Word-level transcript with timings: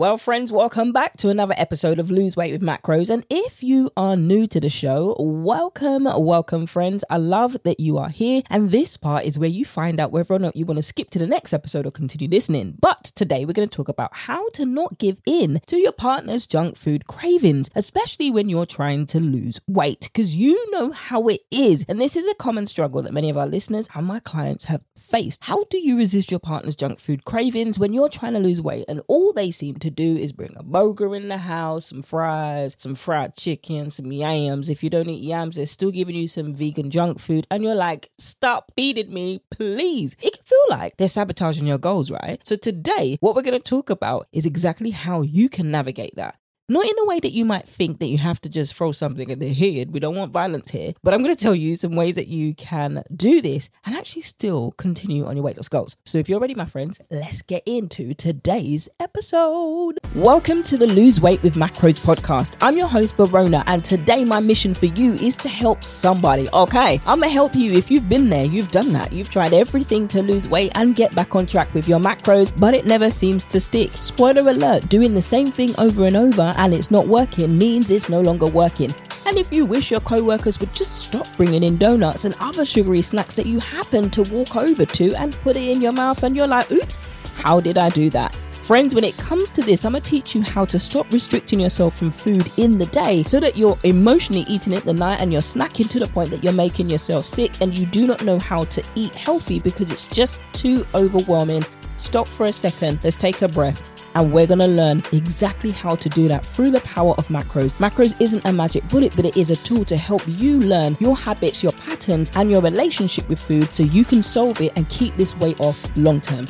Well, 0.00 0.16
friends, 0.16 0.50
welcome 0.50 0.92
back 0.92 1.18
to 1.18 1.28
another 1.28 1.52
episode 1.58 1.98
of 1.98 2.10
Lose 2.10 2.34
Weight 2.34 2.52
with 2.52 2.62
Macros. 2.62 3.10
And 3.10 3.22
if 3.28 3.62
you 3.62 3.90
are 3.98 4.16
new 4.16 4.46
to 4.46 4.58
the 4.58 4.70
show, 4.70 5.14
welcome, 5.18 6.04
welcome, 6.04 6.64
friends. 6.64 7.04
I 7.10 7.18
love 7.18 7.58
that 7.64 7.80
you 7.80 7.98
are 7.98 8.08
here. 8.08 8.40
And 8.48 8.70
this 8.70 8.96
part 8.96 9.26
is 9.26 9.38
where 9.38 9.50
you 9.50 9.66
find 9.66 10.00
out 10.00 10.10
whether 10.10 10.32
or 10.32 10.38
not 10.38 10.56
you 10.56 10.64
want 10.64 10.78
to 10.78 10.82
skip 10.82 11.10
to 11.10 11.18
the 11.18 11.26
next 11.26 11.52
episode 11.52 11.84
or 11.84 11.90
continue 11.90 12.30
listening. 12.30 12.76
But 12.80 13.12
today 13.14 13.44
we're 13.44 13.52
going 13.52 13.68
to 13.68 13.76
talk 13.76 13.90
about 13.90 14.16
how 14.16 14.48
to 14.54 14.64
not 14.64 14.96
give 14.96 15.20
in 15.26 15.60
to 15.66 15.76
your 15.76 15.92
partner's 15.92 16.46
junk 16.46 16.78
food 16.78 17.06
cravings, 17.06 17.68
especially 17.74 18.30
when 18.30 18.48
you're 18.48 18.64
trying 18.64 19.04
to 19.04 19.20
lose 19.20 19.60
weight, 19.68 20.08
because 20.10 20.34
you 20.34 20.70
know 20.70 20.92
how 20.92 21.28
it 21.28 21.42
is. 21.50 21.84
And 21.90 22.00
this 22.00 22.16
is 22.16 22.26
a 22.26 22.34
common 22.36 22.64
struggle 22.64 23.02
that 23.02 23.12
many 23.12 23.28
of 23.28 23.36
our 23.36 23.46
listeners 23.46 23.86
and 23.94 24.06
my 24.06 24.20
clients 24.20 24.64
have 24.64 24.82
faced. 25.10 25.44
How 25.44 25.64
do 25.64 25.78
you 25.78 25.98
resist 25.98 26.30
your 26.30 26.40
partner's 26.40 26.76
junk 26.76 27.00
food 27.00 27.24
cravings 27.24 27.78
when 27.78 27.92
you're 27.92 28.08
trying 28.08 28.34
to 28.34 28.38
lose 28.38 28.60
weight 28.62 28.84
and 28.88 29.02
all 29.08 29.32
they 29.32 29.50
seem 29.50 29.76
to 29.78 29.89
do 29.90 30.16
is 30.16 30.32
bring 30.32 30.54
a 30.56 30.62
burger 30.62 31.14
in 31.14 31.28
the 31.28 31.38
house, 31.38 31.86
some 31.86 32.02
fries, 32.02 32.74
some 32.78 32.94
fried 32.94 33.36
chicken, 33.36 33.90
some 33.90 34.12
yams. 34.12 34.68
If 34.68 34.82
you 34.82 34.90
don't 34.90 35.08
eat 35.08 35.22
yams, 35.22 35.56
they're 35.56 35.66
still 35.66 35.90
giving 35.90 36.14
you 36.14 36.28
some 36.28 36.54
vegan 36.54 36.90
junk 36.90 37.18
food 37.18 37.46
and 37.50 37.62
you're 37.62 37.74
like, 37.74 38.10
stop 38.18 38.72
feeding 38.76 39.12
me, 39.12 39.42
please. 39.50 40.16
It 40.22 40.34
can 40.34 40.44
feel 40.44 40.58
like 40.70 40.96
they're 40.96 41.08
sabotaging 41.08 41.66
your 41.66 41.78
goals, 41.78 42.10
right? 42.10 42.40
So 42.46 42.56
today, 42.56 43.18
what 43.20 43.34
we're 43.34 43.42
going 43.42 43.60
to 43.60 43.60
talk 43.60 43.90
about 43.90 44.28
is 44.32 44.46
exactly 44.46 44.90
how 44.90 45.22
you 45.22 45.48
can 45.48 45.70
navigate 45.70 46.16
that. 46.16 46.36
Not 46.70 46.84
in 46.84 46.96
a 47.00 47.04
way 47.04 47.18
that 47.18 47.32
you 47.32 47.44
might 47.44 47.66
think 47.66 47.98
that 47.98 48.06
you 48.06 48.18
have 48.18 48.40
to 48.42 48.48
just 48.48 48.76
throw 48.76 48.92
something 48.92 49.28
at 49.28 49.40
their 49.40 49.52
head. 49.52 49.90
We 49.90 49.98
don't 49.98 50.14
want 50.14 50.30
violence 50.30 50.70
here. 50.70 50.92
But 51.02 51.12
I'm 51.12 51.20
going 51.20 51.34
to 51.34 51.42
tell 51.42 51.52
you 51.52 51.74
some 51.74 51.96
ways 51.96 52.14
that 52.14 52.28
you 52.28 52.54
can 52.54 53.02
do 53.12 53.42
this 53.42 53.70
and 53.84 53.96
actually 53.96 54.22
still 54.22 54.70
continue 54.76 55.26
on 55.26 55.36
your 55.36 55.42
weight 55.42 55.56
loss 55.56 55.68
goals. 55.68 55.96
So 56.04 56.18
if 56.18 56.28
you're 56.28 56.38
ready, 56.38 56.54
my 56.54 56.66
friends, 56.66 57.00
let's 57.10 57.42
get 57.42 57.64
into 57.66 58.14
today's 58.14 58.88
episode. 59.00 59.98
Welcome 60.14 60.62
to 60.62 60.76
the 60.76 60.86
Lose 60.86 61.20
Weight 61.20 61.42
with 61.42 61.56
Macros 61.56 62.00
podcast. 62.00 62.56
I'm 62.60 62.76
your 62.76 62.86
host, 62.86 63.16
Verona, 63.16 63.64
and 63.66 63.84
today 63.84 64.22
my 64.22 64.38
mission 64.38 64.72
for 64.72 64.86
you 64.86 65.14
is 65.14 65.36
to 65.38 65.48
help 65.48 65.82
somebody. 65.82 66.48
Okay, 66.52 67.00
I'm 67.04 67.18
going 67.18 67.30
to 67.30 67.34
help 67.34 67.56
you 67.56 67.72
if 67.72 67.90
you've 67.90 68.08
been 68.08 68.28
there, 68.28 68.44
you've 68.44 68.70
done 68.70 68.92
that, 68.92 69.12
you've 69.12 69.28
tried 69.30 69.54
everything 69.54 70.06
to 70.06 70.22
lose 70.22 70.48
weight 70.48 70.70
and 70.76 70.94
get 70.94 71.16
back 71.16 71.34
on 71.34 71.46
track 71.46 71.74
with 71.74 71.88
your 71.88 71.98
macros, 71.98 72.56
but 72.60 72.74
it 72.74 72.86
never 72.86 73.10
seems 73.10 73.44
to 73.46 73.58
stick. 73.58 73.90
Spoiler 73.94 74.48
alert, 74.48 74.88
doing 74.88 75.14
the 75.14 75.20
same 75.20 75.50
thing 75.50 75.74
over 75.76 76.06
and 76.06 76.16
over 76.16 76.54
and 76.60 76.74
it's 76.74 76.90
not 76.90 77.08
working 77.08 77.56
means 77.56 77.90
it's 77.90 78.10
no 78.10 78.20
longer 78.20 78.46
working. 78.46 78.94
And 79.26 79.38
if 79.38 79.52
you 79.52 79.64
wish 79.64 79.90
your 79.90 80.00
co 80.00 80.22
workers 80.22 80.60
would 80.60 80.74
just 80.74 81.00
stop 81.00 81.26
bringing 81.36 81.62
in 81.62 81.78
donuts 81.78 82.26
and 82.26 82.36
other 82.38 82.64
sugary 82.64 83.02
snacks 83.02 83.34
that 83.36 83.46
you 83.46 83.58
happen 83.60 84.10
to 84.10 84.22
walk 84.24 84.56
over 84.56 84.84
to 84.84 85.14
and 85.14 85.36
put 85.40 85.56
it 85.56 85.68
in 85.68 85.80
your 85.80 85.92
mouth, 85.92 86.22
and 86.22 86.36
you're 86.36 86.46
like, 86.46 86.70
oops, 86.70 86.98
how 87.36 87.60
did 87.60 87.78
I 87.78 87.88
do 87.88 88.10
that? 88.10 88.34
Friends, 88.52 88.94
when 88.94 89.04
it 89.04 89.16
comes 89.16 89.50
to 89.52 89.62
this, 89.62 89.84
I'm 89.84 89.92
gonna 89.92 90.02
teach 90.02 90.34
you 90.34 90.42
how 90.42 90.66
to 90.66 90.78
stop 90.78 91.10
restricting 91.12 91.60
yourself 91.60 91.96
from 91.98 92.10
food 92.10 92.52
in 92.58 92.78
the 92.78 92.86
day 92.86 93.24
so 93.24 93.40
that 93.40 93.56
you're 93.56 93.78
emotionally 93.84 94.42
eating 94.42 94.74
it 94.74 94.84
the 94.84 94.92
night 94.92 95.20
and 95.20 95.32
you're 95.32 95.40
snacking 95.40 95.88
to 95.88 95.98
the 95.98 96.06
point 96.06 96.30
that 96.30 96.44
you're 96.44 96.52
making 96.52 96.90
yourself 96.90 97.24
sick 97.24 97.60
and 97.62 97.76
you 97.76 97.86
do 97.86 98.06
not 98.06 98.22
know 98.22 98.38
how 98.38 98.60
to 98.60 98.82
eat 98.94 99.12
healthy 99.12 99.60
because 99.60 99.90
it's 99.90 100.06
just 100.06 100.40
too 100.52 100.86
overwhelming. 100.94 101.64
Stop 101.96 102.28
for 102.28 102.46
a 102.46 102.52
second, 102.52 103.02
let's 103.02 103.16
take 103.16 103.42
a 103.42 103.48
breath 103.48 103.82
and 104.14 104.32
we're 104.32 104.46
going 104.46 104.60
to 104.60 104.66
learn 104.66 105.02
exactly 105.12 105.70
how 105.70 105.94
to 105.94 106.08
do 106.08 106.28
that 106.28 106.44
through 106.44 106.70
the 106.70 106.80
power 106.80 107.14
of 107.18 107.28
macros. 107.28 107.74
Macros 107.74 108.20
isn't 108.20 108.44
a 108.44 108.52
magic 108.52 108.86
bullet, 108.88 109.14
but 109.16 109.24
it 109.24 109.36
is 109.36 109.50
a 109.50 109.56
tool 109.56 109.84
to 109.84 109.96
help 109.96 110.22
you 110.26 110.58
learn 110.60 110.96
your 111.00 111.16
habits, 111.16 111.62
your 111.62 111.72
patterns, 111.72 112.30
and 112.34 112.50
your 112.50 112.60
relationship 112.60 113.28
with 113.28 113.40
food 113.40 113.72
so 113.72 113.82
you 113.82 114.04
can 114.04 114.22
solve 114.22 114.60
it 114.60 114.72
and 114.76 114.88
keep 114.88 115.16
this 115.16 115.36
weight 115.36 115.60
off 115.60 115.80
long 115.96 116.20
term. 116.20 116.46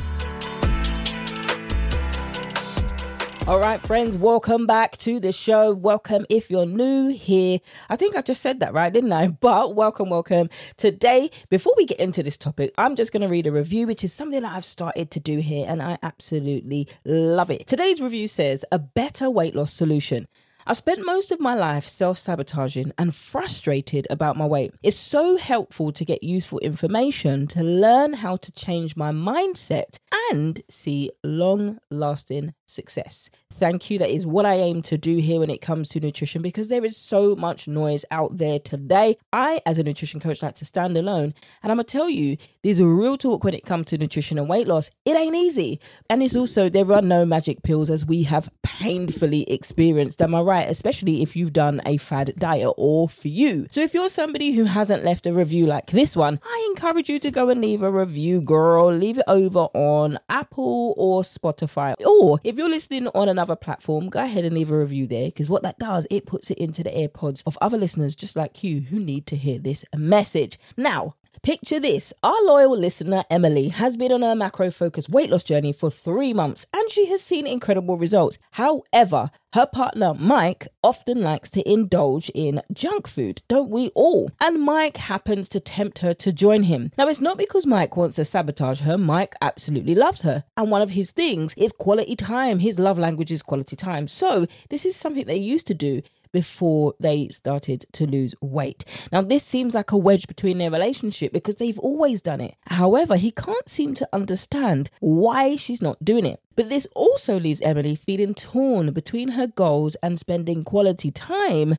All 3.51 3.59
right, 3.59 3.81
friends, 3.81 4.17
welcome 4.17 4.65
back 4.65 4.97
to 4.98 5.19
the 5.19 5.33
show. 5.33 5.73
Welcome 5.73 6.25
if 6.29 6.53
you're 6.53 6.67
new 6.67 7.09
here. 7.09 7.59
I 7.89 7.97
think 7.97 8.15
I 8.15 8.23
just 8.23 8.42
said 8.42 8.61
that 8.61 8.73
right, 8.73 8.92
didn't 8.92 9.12
I? 9.12 9.27
But 9.41 9.75
welcome, 9.75 10.09
welcome. 10.09 10.51
Today, 10.77 11.30
before 11.48 11.74
we 11.77 11.85
get 11.85 11.98
into 11.98 12.23
this 12.23 12.36
topic, 12.36 12.73
I'm 12.79 12.95
just 12.95 13.11
going 13.11 13.23
to 13.23 13.29
read 13.29 13.48
a 13.48 13.51
review, 13.51 13.89
which 13.89 14.05
is 14.05 14.13
something 14.13 14.42
that 14.42 14.55
I've 14.55 14.64
started 14.64 15.11
to 15.11 15.19
do 15.19 15.39
here 15.39 15.67
and 15.69 15.83
I 15.83 15.98
absolutely 16.01 16.86
love 17.05 17.51
it. 17.51 17.67
Today's 17.67 18.01
review 18.01 18.29
says 18.29 18.64
a 18.70 18.79
better 18.79 19.29
weight 19.29 19.57
loss 19.57 19.73
solution. 19.73 20.29
I 20.64 20.74
spent 20.74 21.05
most 21.05 21.33
of 21.33 21.41
my 21.41 21.55
life 21.55 21.89
self 21.89 22.19
sabotaging 22.19 22.92
and 22.97 23.13
frustrated 23.13 24.07
about 24.11 24.36
my 24.36 24.47
weight. 24.47 24.73
It's 24.85 24.97
so 24.97 25.36
helpful 25.36 25.91
to 25.91 26.05
get 26.05 26.23
useful 26.23 26.61
information 26.61 27.48
to 27.48 27.64
learn 27.64 28.13
how 28.13 28.36
to 28.36 28.53
change 28.53 28.95
my 28.95 29.11
mindset 29.11 29.98
and 30.30 30.63
see 30.69 31.11
long 31.24 31.80
lasting 31.91 32.55
success. 32.70 33.31
Thank 33.53 33.91
you. 33.91 33.98
That 33.98 34.11
is 34.11 34.25
what 34.25 34.47
I 34.47 34.55
aim 34.55 34.83
to 34.83 34.97
do 34.97 35.17
here 35.19 35.41
when 35.41 35.51
it 35.51 35.61
comes 35.61 35.89
to 35.91 36.01
nutrition 36.01 36.42
because 36.42 36.69
there 36.69 36.85
is 36.85 36.97
so 36.97 37.35
much 37.35 37.69
noise 37.69 38.05
out 38.11 38.39
there 38.39 38.58
today. 38.58 39.17
I, 39.33 39.61
as 39.67 39.79
a 39.79 39.83
nutrition 39.83 40.20
coach, 40.20 40.42
like 40.42 40.55
to 40.57 40.64
stand 40.64 40.97
alone. 40.97 41.35
And 41.63 41.70
I'm 41.70 41.77
going 41.77 41.86
to 41.86 41.92
tell 41.92 42.09
you, 42.09 42.36
there's 42.63 42.80
a 42.80 42.86
real 42.86 43.19
talk 43.19 43.45
when 43.45 43.55
it 43.55 43.67
comes 43.67 43.86
to 43.86 43.98
nutrition 43.98 44.39
and 44.39 44.48
weight 44.48 44.67
loss. 44.67 44.91
It 45.05 45.17
ain't 45.17 45.36
easy. 45.36 45.80
And 46.09 46.23
it's 46.23 46.36
also, 46.36 46.69
there 46.69 46.91
are 46.92 47.03
no 47.03 47.25
magic 47.25 47.63
pills 47.63 47.91
as 47.91 48.07
we 48.07 48.23
have 48.25 48.48
painfully 48.63 49.42
experienced. 49.51 50.23
Am 50.23 50.35
I 50.35 50.41
right? 50.41 50.69
Especially 50.69 51.23
if 51.23 51.36
you've 51.36 51.53
done 51.53 51.80
a 51.85 51.97
fad 51.97 52.35
diet 52.39 52.73
or 52.77 53.09
for 53.09 53.29
you. 53.29 53.67
So 53.70 53.80
if 53.80 53.95
you're 53.95 54.09
somebody 54.09 54.53
who 54.53 54.64
hasn't 54.64 55.05
left 55.05 55.27
a 55.27 55.33
review 55.33 55.67
like 55.67 55.86
this 55.86 56.17
one, 56.17 56.41
I 56.45 56.69
encourage 56.70 57.09
you 57.09 57.19
to 57.19 57.30
go 57.30 57.48
and 57.51 57.61
leave 57.61 57.83
a 57.83 57.91
review, 57.91 58.41
girl. 58.41 58.92
Leave 58.92 59.19
it 59.19 59.25
over 59.27 59.69
on 59.75 60.19
Apple 60.29 60.95
or 60.97 61.23
Spotify. 61.23 61.95
Or 62.05 62.39
if 62.45 62.57
you're 62.61 62.69
listening 62.69 63.09
on 63.15 63.27
another 63.27 63.57
platform, 63.57 64.11
go 64.11 64.23
ahead 64.23 64.45
and 64.45 64.55
leave 64.55 64.71
a 64.71 64.79
review 64.79 65.07
there 65.07 65.29
because 65.29 65.48
what 65.48 65.63
that 65.63 65.79
does, 65.79 66.07
it 66.11 66.27
puts 66.27 66.51
it 66.51 66.59
into 66.59 66.83
the 66.83 66.91
AirPods 66.91 67.43
of 67.47 67.57
other 67.63 67.79
listeners 67.79 68.15
just 68.15 68.37
like 68.37 68.63
you 68.63 68.83
who 68.83 69.01
need 69.01 69.25
to 69.29 69.37
hear 69.37 69.59
this 69.59 69.83
message. 69.97 70.59
Now, 70.77 71.15
Picture 71.42 71.80
this 71.80 72.12
our 72.23 72.36
loyal 72.45 72.77
listener 72.77 73.24
Emily 73.30 73.68
has 73.68 73.96
been 73.96 74.12
on 74.12 74.20
her 74.20 74.34
macro 74.34 74.70
focused 74.70 75.08
weight 75.08 75.30
loss 75.30 75.42
journey 75.42 75.73
for 75.73 75.90
three 75.90 76.34
months 76.34 76.67
and 76.70 76.90
she 76.90 77.06
has 77.06 77.23
seen 77.23 77.46
incredible 77.46 77.96
results. 77.96 78.36
However, 78.51 79.30
her 79.55 79.64
partner 79.64 80.12
Mike 80.12 80.68
often 80.83 81.23
likes 81.23 81.50
to 81.52 81.67
indulge 81.67 82.30
in 82.34 82.61
junk 82.74 83.08
food, 83.08 83.42
don't 83.48 83.70
we 83.70 83.89
all? 83.95 84.30
And 84.39 84.61
Mike 84.61 84.98
happens 84.98 85.48
to 85.48 85.61
tempt 85.61 86.00
her 86.00 86.12
to 86.12 86.30
join 86.30 86.64
him. 86.64 86.92
Now, 86.98 87.08
it's 87.08 87.23
not 87.23 87.39
because 87.39 87.67
Mike 87.67 87.96
wants 87.96 88.17
to 88.17 88.24
sabotage 88.24 88.83
her, 88.83 88.98
Mike 88.98 89.34
absolutely 89.40 89.95
loves 89.95 90.20
her. 90.23 90.45
And 90.58 90.70
one 90.70 90.83
of 90.83 90.90
his 90.90 91.11
things 91.11 91.55
is 91.56 91.73
quality 91.73 92.17
time. 92.17 92.58
His 92.58 92.79
love 92.79 92.98
language 92.98 93.33
is 93.33 93.42
quality 93.42 93.77
time. 93.77 94.06
So, 94.08 94.46
this 94.68 94.84
is 94.84 94.95
something 94.95 95.24
they 95.24 95.36
used 95.36 95.67
to 95.68 95.74
do 95.74 96.02
before 96.33 96.95
they 97.01 97.29
started 97.29 97.86
to 97.92 98.07
lose 98.07 98.35
weight. 98.41 98.85
Now, 99.13 99.23
this 99.23 99.45
seems 99.45 99.74
like 99.74 99.92
a 99.92 99.96
wedge 99.96 100.27
between 100.27 100.58
their 100.58 100.70
relationship 100.70 101.33
because 101.33 101.57
they've 101.57 101.79
always 101.79 102.23
done 102.23 102.41
it. 102.41 102.55
However, 102.67 103.17
he 103.17 103.30
can't 103.30 103.68
seem 103.68 103.95
to 103.95 104.08
understand 104.13 104.91
why 105.01 105.57
she's 105.57 105.83
not 105.83 106.05
doing 106.05 106.27
it. 106.27 106.41
But 106.57 106.68
this 106.68 106.86
also 106.95 107.39
leaves 107.39 107.63
Emily 107.63 107.95
feeling 107.95 108.35
torn 108.35 108.92
between 108.92 109.30
her 109.30 109.46
goals 109.46 109.96
and 110.02 110.18
spending 110.18 110.64
quality 110.64 111.11
time 111.11 111.77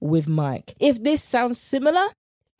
with 0.00 0.28
Mike. 0.28 0.74
If 0.78 1.02
this 1.02 1.22
sounds 1.22 1.60
similar, 1.60 2.08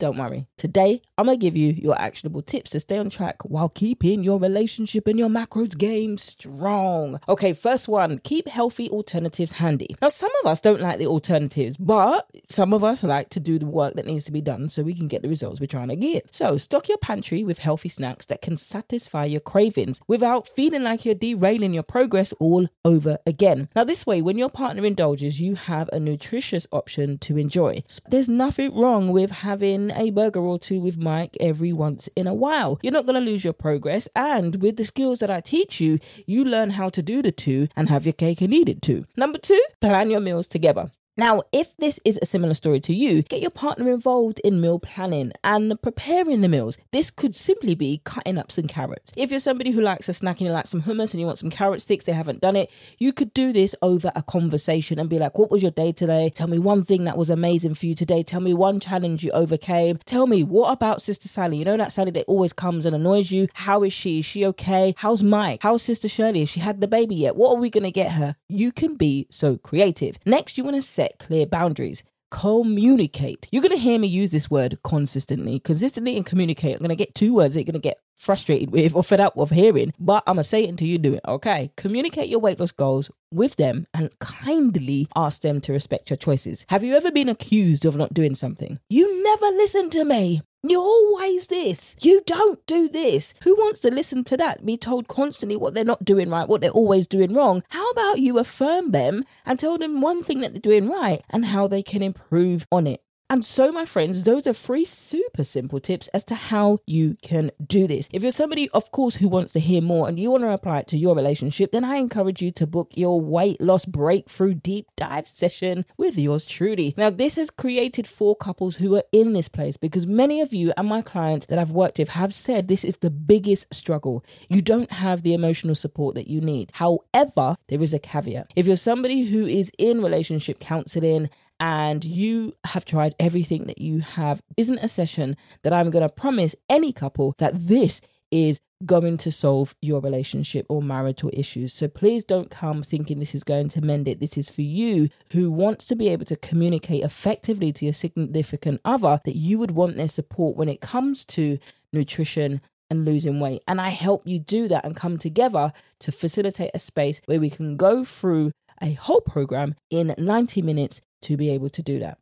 don't 0.01 0.17
worry. 0.17 0.47
Today, 0.57 1.03
I'm 1.15 1.27
going 1.27 1.39
to 1.39 1.41
give 1.41 1.55
you 1.55 1.73
your 1.73 1.99
actionable 2.01 2.41
tips 2.41 2.71
to 2.71 2.79
stay 2.79 2.97
on 2.97 3.11
track 3.11 3.43
while 3.43 3.69
keeping 3.69 4.23
your 4.23 4.39
relationship 4.39 5.05
and 5.05 5.17
your 5.17 5.29
macros 5.29 5.77
game 5.77 6.17
strong. 6.17 7.19
Okay, 7.29 7.53
first 7.53 7.87
one 7.87 8.17
keep 8.17 8.47
healthy 8.47 8.89
alternatives 8.89 9.53
handy. 9.53 9.95
Now, 10.01 10.07
some 10.07 10.31
of 10.41 10.47
us 10.49 10.59
don't 10.59 10.81
like 10.81 10.97
the 10.97 11.05
alternatives, 11.05 11.77
but 11.77 12.27
some 12.45 12.73
of 12.73 12.83
us 12.83 13.03
like 13.03 13.29
to 13.29 13.39
do 13.39 13.59
the 13.59 13.67
work 13.67 13.93
that 13.93 14.07
needs 14.07 14.25
to 14.25 14.31
be 14.31 14.41
done 14.41 14.69
so 14.69 14.81
we 14.81 14.95
can 14.95 15.07
get 15.07 15.21
the 15.21 15.29
results 15.29 15.59
we're 15.59 15.67
trying 15.67 15.89
to 15.89 15.95
get. 15.95 16.33
So, 16.33 16.57
stock 16.57 16.89
your 16.89 16.97
pantry 16.97 17.43
with 17.43 17.59
healthy 17.59 17.89
snacks 17.89 18.25
that 18.25 18.41
can 18.41 18.57
satisfy 18.57 19.25
your 19.25 19.39
cravings 19.39 20.01
without 20.07 20.47
feeling 20.47 20.81
like 20.81 21.05
you're 21.05 21.13
derailing 21.13 21.75
your 21.75 21.83
progress 21.83 22.33
all 22.39 22.67
over 22.83 23.19
again. 23.27 23.69
Now, 23.75 23.83
this 23.83 24.07
way, 24.07 24.23
when 24.23 24.39
your 24.39 24.49
partner 24.49 24.83
indulges, 24.83 25.39
you 25.39 25.53
have 25.53 25.89
a 25.93 25.99
nutritious 25.99 26.65
option 26.71 27.19
to 27.19 27.37
enjoy. 27.37 27.83
There's 28.09 28.29
nothing 28.29 28.75
wrong 28.75 29.11
with 29.11 29.29
having 29.29 29.90
a 29.95 30.09
burger 30.11 30.39
or 30.39 30.59
two 30.59 30.79
with 30.79 30.97
Mike 30.97 31.37
every 31.39 31.73
once 31.73 32.09
in 32.15 32.27
a 32.27 32.33
while. 32.33 32.79
You're 32.81 32.93
not 32.93 33.05
going 33.05 33.23
to 33.23 33.31
lose 33.31 33.43
your 33.43 33.53
progress. 33.53 34.07
And 34.15 34.61
with 34.61 34.77
the 34.77 34.85
skills 34.85 35.19
that 35.19 35.29
I 35.29 35.41
teach 35.41 35.79
you, 35.79 35.99
you 36.25 36.43
learn 36.43 36.71
how 36.71 36.89
to 36.89 37.01
do 37.01 37.21
the 37.21 37.31
two 37.31 37.67
and 37.75 37.89
have 37.89 38.05
your 38.05 38.13
cake 38.13 38.41
and 38.41 38.53
eat 38.53 38.69
it 38.69 38.81
too. 38.81 39.05
Number 39.15 39.37
two, 39.37 39.63
plan 39.79 40.09
your 40.09 40.19
meals 40.19 40.47
together. 40.47 40.91
Now, 41.17 41.43
if 41.51 41.75
this 41.75 41.99
is 42.05 42.17
a 42.21 42.25
similar 42.25 42.53
story 42.53 42.79
to 42.79 42.93
you, 42.93 43.21
get 43.21 43.41
your 43.41 43.49
partner 43.49 43.91
involved 43.91 44.39
in 44.45 44.61
meal 44.61 44.79
planning 44.79 45.33
and 45.43 45.79
preparing 45.81 46.39
the 46.39 46.47
meals. 46.47 46.77
This 46.91 47.11
could 47.11 47.35
simply 47.35 47.75
be 47.75 48.01
cutting 48.05 48.37
up 48.37 48.49
some 48.49 48.65
carrots. 48.65 49.11
If 49.17 49.29
you're 49.29 49.41
somebody 49.41 49.71
who 49.71 49.81
likes 49.81 50.07
a 50.07 50.13
snack 50.13 50.39
and 50.39 50.47
you 50.47 50.53
like 50.53 50.67
some 50.67 50.83
hummus 50.83 51.13
and 51.13 51.19
you 51.19 51.25
want 51.25 51.37
some 51.37 51.49
carrot 51.49 51.81
sticks, 51.81 52.05
they 52.05 52.13
haven't 52.13 52.39
done 52.39 52.55
it, 52.55 52.71
you 52.97 53.11
could 53.11 53.33
do 53.33 53.51
this 53.51 53.75
over 53.81 54.09
a 54.15 54.23
conversation 54.23 54.99
and 54.99 55.09
be 55.09 55.19
like, 55.19 55.37
What 55.37 55.51
was 55.51 55.61
your 55.61 55.71
day 55.71 55.91
today? 55.91 56.29
Tell 56.29 56.47
me 56.47 56.57
one 56.57 56.83
thing 56.83 57.03
that 57.03 57.17
was 57.17 57.29
amazing 57.29 57.73
for 57.73 57.87
you 57.87 57.95
today. 57.95 58.23
Tell 58.23 58.39
me 58.39 58.53
one 58.53 58.79
challenge 58.79 59.21
you 59.25 59.31
overcame. 59.31 59.99
Tell 60.05 60.27
me, 60.27 60.43
what 60.43 60.71
about 60.71 61.01
Sister 61.01 61.27
Sally? 61.27 61.57
You 61.57 61.65
know 61.65 61.75
that 61.75 61.91
Sally 61.91 62.11
that 62.11 62.25
always 62.29 62.53
comes 62.53 62.85
and 62.85 62.95
annoys 62.95 63.31
you? 63.31 63.49
How 63.53 63.83
is 63.83 63.91
she? 63.91 64.19
Is 64.19 64.25
she 64.25 64.45
okay? 64.45 64.93
How's 64.95 65.23
Mike? 65.23 65.61
How's 65.63 65.83
Sister 65.83 66.07
Shirley? 66.07 66.39
Has 66.39 66.49
she 66.49 66.61
had 66.61 66.79
the 66.79 66.87
baby 66.87 67.15
yet? 67.15 67.35
What 67.35 67.53
are 67.53 67.59
we 67.59 67.69
going 67.69 67.83
to 67.83 67.91
get 67.91 68.13
her? 68.13 68.37
You 68.47 68.71
can 68.71 68.95
be 68.95 69.27
so 69.29 69.57
creative. 69.57 70.17
Next, 70.25 70.57
you 70.57 70.63
want 70.63 70.77
to 70.77 70.81
set 71.01 71.17
clear 71.17 71.45
boundaries. 71.45 72.03
Communicate. 72.29 73.47
You're 73.51 73.63
going 73.63 73.75
to 73.75 73.77
hear 73.77 73.99
me 73.99 74.07
use 74.07 74.31
this 74.31 74.49
word 74.51 74.77
consistently. 74.83 75.59
Consistently 75.59 76.15
and 76.15 76.25
communicate. 76.25 76.75
I'm 76.75 76.79
going 76.79 76.89
to 76.89 76.95
get 76.95 77.15
two 77.15 77.33
words 77.33 77.55
that 77.55 77.61
you're 77.61 77.65
going 77.65 77.73
to 77.73 77.79
get 77.79 77.99
frustrated 78.15 78.71
with 78.71 78.95
or 78.95 79.03
fed 79.03 79.19
up 79.19 79.35
of 79.35 79.49
hearing, 79.49 79.93
but 79.99 80.23
I'm 80.27 80.35
going 80.35 80.43
to 80.43 80.49
say 80.49 80.63
it 80.63 80.69
until 80.69 80.87
you 80.87 80.99
do 80.99 81.15
it, 81.15 81.21
okay? 81.27 81.71
Communicate 81.75 82.29
your 82.29 82.39
weight 82.39 82.59
loss 82.59 82.71
goals 82.71 83.09
with 83.33 83.55
them 83.55 83.87
and 83.95 84.17
kindly 84.19 85.07
ask 85.15 85.41
them 85.41 85.59
to 85.61 85.73
respect 85.73 86.11
your 86.11 86.17
choices. 86.17 86.65
Have 86.69 86.83
you 86.83 86.95
ever 86.95 87.11
been 87.11 87.29
accused 87.29 87.83
of 87.83 87.97
not 87.97 88.13
doing 88.13 88.35
something? 88.35 88.79
You 88.89 89.23
never 89.23 89.47
listen 89.47 89.89
to 89.89 90.05
me. 90.05 90.41
You're 90.63 90.79
always 90.79 91.47
this. 91.47 91.95
You 92.01 92.21
don't 92.23 92.63
do 92.67 92.87
this. 92.87 93.33
Who 93.43 93.55
wants 93.55 93.79
to 93.81 93.89
listen 93.89 94.23
to 94.25 94.37
that? 94.37 94.63
Be 94.63 94.77
told 94.77 95.07
constantly 95.07 95.55
what 95.55 95.73
they're 95.73 95.83
not 95.83 96.05
doing 96.05 96.29
right, 96.29 96.47
what 96.47 96.61
they're 96.61 96.69
always 96.69 97.07
doing 97.07 97.33
wrong. 97.33 97.63
How 97.69 97.89
about 97.89 98.19
you 98.19 98.37
affirm 98.37 98.91
them 98.91 99.25
and 99.43 99.59
tell 99.59 99.79
them 99.79 100.01
one 100.01 100.23
thing 100.23 100.41
that 100.41 100.51
they're 100.51 100.59
doing 100.59 100.87
right 100.87 101.23
and 101.31 101.45
how 101.45 101.67
they 101.67 101.81
can 101.81 102.03
improve 102.03 102.67
on 102.71 102.85
it? 102.85 103.01
And 103.31 103.45
so, 103.45 103.71
my 103.71 103.85
friends, 103.85 104.23
those 104.23 104.45
are 104.45 104.51
three 104.51 104.83
super 104.83 105.45
simple 105.45 105.79
tips 105.79 106.09
as 106.09 106.25
to 106.25 106.35
how 106.35 106.79
you 106.85 107.15
can 107.21 107.51
do 107.65 107.87
this. 107.87 108.09
If 108.11 108.23
you're 108.23 108.29
somebody, 108.29 108.67
of 108.71 108.91
course, 108.91 109.15
who 109.15 109.29
wants 109.29 109.53
to 109.53 109.61
hear 109.61 109.81
more 109.81 110.09
and 110.09 110.19
you 110.19 110.31
want 110.31 110.43
to 110.43 110.49
apply 110.49 110.79
it 110.79 110.87
to 110.87 110.97
your 110.97 111.15
relationship, 111.15 111.71
then 111.71 111.85
I 111.85 111.95
encourage 111.95 112.41
you 112.41 112.51
to 112.51 112.67
book 112.67 112.91
your 112.93 113.21
weight 113.21 113.61
loss 113.61 113.85
breakthrough 113.85 114.55
deep 114.55 114.87
dive 114.97 115.29
session 115.29 115.85
with 115.95 116.17
yours 116.17 116.45
truly. 116.45 116.93
Now, 116.97 117.09
this 117.09 117.37
has 117.37 117.49
created 117.49 118.05
for 118.05 118.35
couples 118.35 118.75
who 118.75 118.97
are 118.97 119.05
in 119.13 119.31
this 119.31 119.47
place 119.47 119.77
because 119.77 120.05
many 120.05 120.41
of 120.41 120.53
you 120.53 120.73
and 120.75 120.89
my 120.89 121.01
clients 121.01 121.45
that 121.45 121.57
I've 121.57 121.71
worked 121.71 121.99
with 121.99 122.09
have 122.09 122.33
said 122.33 122.67
this 122.67 122.83
is 122.83 122.97
the 122.97 123.09
biggest 123.09 123.73
struggle. 123.73 124.25
You 124.49 124.61
don't 124.61 124.91
have 124.91 125.23
the 125.23 125.33
emotional 125.33 125.75
support 125.75 126.15
that 126.15 126.27
you 126.27 126.41
need. 126.41 126.71
However, 126.73 127.55
there 127.69 127.81
is 127.81 127.93
a 127.93 127.99
caveat. 127.99 128.51
If 128.57 128.67
you're 128.67 128.75
somebody 128.75 129.23
who 129.23 129.45
is 129.45 129.71
in 129.77 130.03
relationship 130.03 130.59
counseling 130.59 131.29
and 131.61 132.03
you 132.03 132.55
have 132.65 132.85
tried 132.85 133.13
everything 133.19 133.67
that 133.67 133.77
you 133.77 133.99
have 133.99 134.41
isn't 134.57 134.79
a 134.79 134.87
session 134.87 135.37
that 135.61 135.71
I'm 135.71 135.91
going 135.91 136.01
to 136.01 136.13
promise 136.13 136.55
any 136.67 136.91
couple 136.91 137.35
that 137.37 137.53
this 137.55 138.01
is 138.31 138.59
going 138.83 139.15
to 139.17 139.31
solve 139.31 139.75
your 139.79 140.01
relationship 140.01 140.65
or 140.69 140.81
marital 140.81 141.29
issues. 141.33 141.71
So 141.71 141.87
please 141.87 142.23
don't 142.23 142.49
come 142.49 142.81
thinking 142.81 143.19
this 143.19 143.35
is 143.35 143.43
going 143.43 143.69
to 143.69 143.81
mend 143.81 144.07
it. 144.07 144.19
This 144.19 144.39
is 144.39 144.49
for 144.49 144.63
you 144.63 145.09
who 145.33 145.51
wants 145.51 145.85
to 145.87 145.95
be 145.95 146.09
able 146.09 146.25
to 146.25 146.35
communicate 146.35 147.03
effectively 147.03 147.71
to 147.73 147.85
your 147.85 147.93
significant 147.93 148.81
other 148.83 149.21
that 149.23 149.35
you 149.35 149.59
would 149.59 149.71
want 149.71 149.97
their 149.97 150.07
support 150.07 150.57
when 150.57 150.67
it 150.67 150.81
comes 150.81 151.23
to 151.25 151.59
nutrition 151.93 152.59
and 152.89 153.05
losing 153.05 153.39
weight. 153.39 153.61
And 153.67 153.79
I 153.79 153.89
help 153.89 154.25
you 154.25 154.39
do 154.39 154.67
that 154.69 154.83
and 154.83 154.95
come 154.95 155.19
together 155.19 155.73
to 155.99 156.11
facilitate 156.11 156.71
a 156.73 156.79
space 156.79 157.21
where 157.25 157.39
we 157.39 157.51
can 157.51 157.77
go 157.77 158.03
through 158.03 158.51
a 158.81 158.93
whole 158.93 159.21
program 159.21 159.75
in 159.91 160.15
90 160.17 160.63
minutes 160.63 161.01
to 161.21 161.37
be 161.37 161.49
able 161.49 161.69
to 161.69 161.81
do 161.81 161.99
that. 161.99 162.17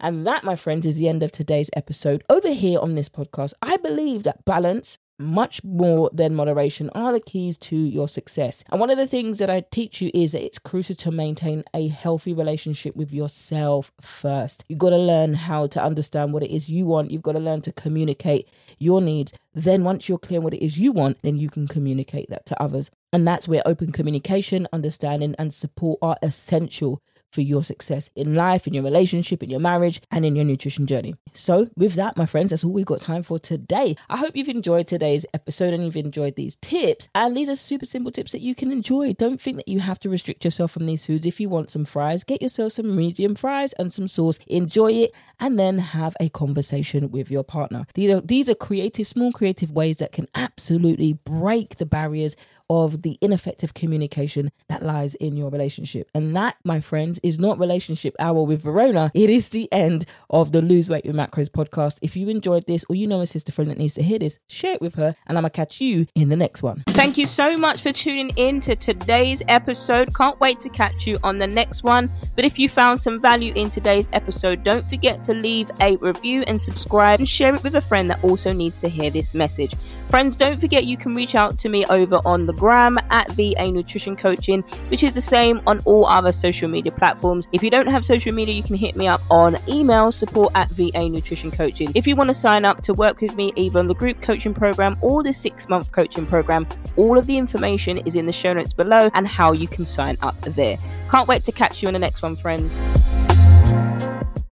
And 0.00 0.26
that, 0.26 0.44
my 0.44 0.56
friends, 0.56 0.86
is 0.86 0.96
the 0.96 1.08
end 1.08 1.22
of 1.22 1.32
today's 1.32 1.70
episode. 1.74 2.24
Over 2.28 2.52
here 2.52 2.80
on 2.80 2.94
this 2.94 3.08
podcast, 3.08 3.54
I 3.62 3.76
believe 3.76 4.22
that 4.22 4.44
balance, 4.44 4.98
much 5.18 5.62
more 5.64 6.10
than 6.12 6.34
moderation, 6.34 6.90
are 6.94 7.12
the 7.12 7.20
keys 7.20 7.58
to 7.58 7.76
your 7.76 8.08
success. 8.08 8.62
And 8.70 8.80
one 8.80 8.90
of 8.90 8.98
the 8.98 9.06
things 9.06 9.38
that 9.38 9.50
I 9.50 9.60
teach 9.60 10.00
you 10.00 10.10
is 10.14 10.32
that 10.32 10.44
it's 10.44 10.58
crucial 10.58 10.94
to 10.96 11.10
maintain 11.10 11.64
a 11.74 11.88
healthy 11.88 12.32
relationship 12.32 12.94
with 12.94 13.12
yourself 13.12 13.90
first. 14.00 14.64
You've 14.68 14.78
got 14.78 14.90
to 14.90 14.96
learn 14.96 15.34
how 15.34 15.66
to 15.68 15.82
understand 15.82 16.32
what 16.32 16.44
it 16.44 16.54
is 16.54 16.68
you 16.68 16.86
want. 16.86 17.10
You've 17.10 17.22
got 17.22 17.32
to 17.32 17.40
learn 17.40 17.62
to 17.62 17.72
communicate 17.72 18.48
your 18.78 19.00
needs. 19.00 19.32
Then, 19.54 19.82
once 19.82 20.08
you're 20.08 20.18
clear 20.18 20.38
on 20.38 20.44
what 20.44 20.54
it 20.54 20.64
is 20.64 20.78
you 20.78 20.92
want, 20.92 21.18
then 21.22 21.36
you 21.36 21.50
can 21.50 21.66
communicate 21.66 22.30
that 22.30 22.46
to 22.46 22.62
others. 22.62 22.90
And 23.12 23.26
that's 23.26 23.48
where 23.48 23.62
open 23.66 23.90
communication, 23.90 24.68
understanding, 24.72 25.34
and 25.36 25.52
support 25.52 25.98
are 26.00 26.16
essential 26.22 27.02
for 27.30 27.42
your 27.42 27.62
success 27.62 28.10
in 28.14 28.34
life, 28.34 28.66
in 28.66 28.74
your 28.74 28.84
relationship, 28.84 29.42
in 29.42 29.50
your 29.50 29.60
marriage, 29.60 30.00
and 30.10 30.24
in 30.24 30.36
your 30.36 30.44
nutrition 30.44 30.86
journey. 30.86 31.14
So, 31.32 31.68
with 31.76 31.94
that, 31.94 32.16
my 32.16 32.26
friends, 32.26 32.50
that's 32.50 32.64
all 32.64 32.72
we've 32.72 32.86
got 32.86 33.00
time 33.00 33.22
for 33.22 33.38
today. 33.38 33.96
I 34.08 34.16
hope 34.16 34.36
you've 34.36 34.48
enjoyed 34.48 34.88
today's 34.88 35.26
episode 35.34 35.74
and 35.74 35.84
you've 35.84 35.96
enjoyed 35.96 36.36
these 36.36 36.56
tips. 36.56 37.08
And 37.14 37.36
these 37.36 37.48
are 37.48 37.56
super 37.56 37.84
simple 37.84 38.12
tips 38.12 38.32
that 38.32 38.40
you 38.40 38.54
can 38.54 38.70
enjoy. 38.70 39.12
Don't 39.12 39.40
think 39.40 39.56
that 39.58 39.68
you 39.68 39.80
have 39.80 39.98
to 40.00 40.10
restrict 40.10 40.44
yourself 40.44 40.70
from 40.70 40.86
these 40.86 41.06
foods. 41.06 41.26
If 41.26 41.40
you 41.40 41.48
want 41.48 41.70
some 41.70 41.84
fries, 41.84 42.24
get 42.24 42.42
yourself 42.42 42.72
some 42.72 42.96
medium 42.96 43.34
fries 43.34 43.72
and 43.74 43.92
some 43.92 44.08
sauce, 44.08 44.38
enjoy 44.46 44.92
it, 44.92 45.14
and 45.38 45.58
then 45.58 45.78
have 45.78 46.16
a 46.20 46.28
conversation 46.28 47.10
with 47.10 47.30
your 47.30 47.44
partner. 47.44 47.86
These 47.94 48.14
are, 48.14 48.20
these 48.20 48.48
are 48.48 48.54
creative, 48.54 49.06
small 49.06 49.32
creative 49.32 49.70
ways 49.70 49.98
that 49.98 50.12
can 50.12 50.28
absolutely 50.34 51.12
break 51.12 51.76
the 51.76 51.86
barriers 51.86 52.36
of 52.70 53.02
the 53.02 53.18
ineffective 53.20 53.74
communication 53.74 54.50
that 54.68 54.82
lies 54.82 55.14
in 55.16 55.36
your 55.36 55.50
relationship. 55.50 56.10
And 56.14 56.36
that, 56.36 56.56
my 56.64 56.80
friends, 56.80 57.18
is 57.22 57.38
not 57.38 57.58
relationship 57.58 58.14
hour 58.18 58.42
with 58.42 58.62
Verona. 58.62 59.10
It 59.14 59.30
is 59.30 59.50
the 59.50 59.70
end 59.72 60.04
of 60.30 60.52
the 60.52 60.62
Lose 60.62 60.88
Weight 60.88 61.04
with 61.04 61.16
Macros 61.16 61.48
podcast. 61.48 61.98
If 62.02 62.16
you 62.16 62.28
enjoyed 62.28 62.66
this 62.66 62.84
or 62.88 62.94
you 62.94 63.06
know 63.06 63.20
a 63.20 63.26
sister 63.26 63.52
friend 63.52 63.70
that 63.70 63.78
needs 63.78 63.94
to 63.94 64.02
hear 64.02 64.18
this, 64.18 64.38
share 64.48 64.74
it 64.74 64.80
with 64.80 64.96
her 64.96 65.14
and 65.26 65.38
I'm 65.38 65.42
going 65.42 65.50
to 65.50 65.56
catch 65.56 65.80
you 65.80 66.06
in 66.14 66.28
the 66.28 66.36
next 66.36 66.62
one. 66.62 66.82
Thank 66.88 67.16
you 67.16 67.26
so 67.26 67.56
much 67.56 67.80
for 67.80 67.92
tuning 67.92 68.30
in 68.36 68.60
to 68.60 68.76
today's 68.76 69.42
episode. 69.48 70.14
Can't 70.14 70.38
wait 70.40 70.60
to 70.60 70.68
catch 70.68 71.06
you 71.06 71.18
on 71.22 71.38
the 71.38 71.46
next 71.46 71.82
one. 71.82 72.10
But 72.36 72.44
if 72.44 72.58
you 72.58 72.68
found 72.68 73.00
some 73.00 73.20
value 73.20 73.52
in 73.56 73.70
today's 73.70 74.08
episode, 74.12 74.62
don't 74.64 74.86
forget 74.88 75.24
to 75.24 75.34
leave 75.34 75.70
a 75.80 75.96
review 75.96 76.42
and 76.46 76.60
subscribe 76.60 77.18
and 77.18 77.28
share 77.28 77.54
it 77.54 77.62
with 77.62 77.76
a 77.76 77.80
friend 77.80 78.10
that 78.10 78.22
also 78.22 78.52
needs 78.52 78.80
to 78.80 78.88
hear 78.88 79.10
this 79.10 79.34
message. 79.34 79.74
Friends, 80.08 80.36
don't 80.36 80.60
forget 80.60 80.86
you 80.86 80.96
can 80.96 81.14
reach 81.14 81.34
out 81.34 81.58
to 81.60 81.68
me 81.68 81.84
over 81.86 82.20
on 82.24 82.46
the 82.46 82.52
gram 82.58 82.98
at 83.10 83.30
VA 83.30 83.70
Nutrition 83.70 84.16
Coaching, 84.16 84.62
which 84.88 85.02
is 85.02 85.14
the 85.14 85.20
same 85.20 85.62
on 85.66 85.80
all 85.84 86.06
other 86.06 86.32
social 86.32 86.68
media 86.68 86.92
platforms. 86.92 87.48
If 87.52 87.62
you 87.62 87.70
don't 87.70 87.86
have 87.86 88.04
social 88.04 88.32
media, 88.32 88.54
you 88.54 88.62
can 88.62 88.76
hit 88.76 88.96
me 88.96 89.06
up 89.08 89.20
on 89.30 89.56
email 89.68 90.12
support 90.12 90.52
at 90.54 90.68
VA 90.70 91.08
Nutrition 91.08 91.50
Coaching. 91.50 91.92
If 91.94 92.06
you 92.06 92.16
want 92.16 92.28
to 92.28 92.34
sign 92.34 92.64
up 92.64 92.82
to 92.82 92.94
work 92.94 93.20
with 93.20 93.36
me 93.36 93.52
either 93.56 93.78
on 93.78 93.86
the 93.86 93.94
group 93.94 94.20
coaching 94.20 94.54
program 94.54 94.98
or 95.00 95.22
the 95.22 95.32
six 95.32 95.68
month 95.68 95.92
coaching 95.92 96.26
program, 96.26 96.66
all 96.96 97.18
of 97.18 97.26
the 97.26 97.36
information 97.36 97.98
is 97.98 98.14
in 98.14 98.26
the 98.26 98.32
show 98.32 98.52
notes 98.52 98.72
below 98.72 99.10
and 99.14 99.26
how 99.26 99.52
you 99.52 99.68
can 99.68 99.86
sign 99.86 100.16
up 100.22 100.40
there. 100.42 100.78
Can't 101.10 101.28
wait 101.28 101.44
to 101.44 101.52
catch 101.52 101.82
you 101.82 101.88
in 101.88 101.94
the 101.94 101.98
next 101.98 102.22
one, 102.22 102.36
friends. 102.36 102.74